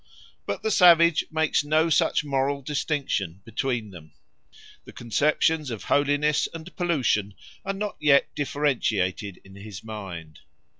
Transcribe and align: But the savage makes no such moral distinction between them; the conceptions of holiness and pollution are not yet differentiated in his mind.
But 0.47 0.63
the 0.63 0.71
savage 0.71 1.25
makes 1.29 1.63
no 1.63 1.91
such 1.91 2.23
moral 2.25 2.63
distinction 2.63 3.43
between 3.45 3.91
them; 3.91 4.13
the 4.83 4.91
conceptions 4.91 5.69
of 5.69 5.83
holiness 5.83 6.47
and 6.55 6.75
pollution 6.75 7.35
are 7.63 7.73
not 7.73 7.97
yet 7.99 8.33
differentiated 8.33 9.39
in 9.45 9.53
his 9.57 9.83
mind. 9.83 10.39